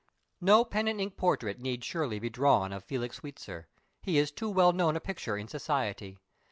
[0.41, 3.65] No pen and ink portrait need surely be drawn of Felix Sweetsir
[4.01, 6.17] he is too well known a picture in society.